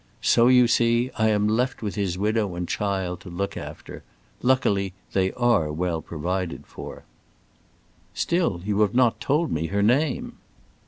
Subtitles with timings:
[0.23, 4.01] So, you see, I am left with his widow and child to look after.
[4.41, 7.03] Luckily, they are well provided for."
[8.15, 10.39] "Still you have not told me her name."